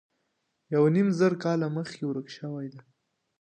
[0.73, 2.81] یو نیم زر کاله مخکې ورکه شوې ده.